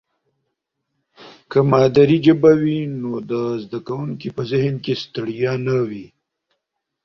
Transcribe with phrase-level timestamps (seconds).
[1.49, 3.31] که مادي ژبه وي نو د
[3.63, 6.05] زده کوونکي په ذهن کې ستړیا نه وي.